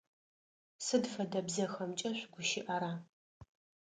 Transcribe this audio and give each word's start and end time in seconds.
Сыд 0.85 1.03
фэдэ 1.13 1.39
бзэхэмкӏэ 1.47 2.09
шъугущыӏэра? 2.17 2.91